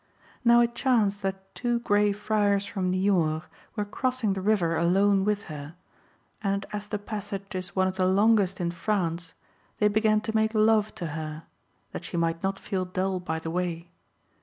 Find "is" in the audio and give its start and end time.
7.53-7.75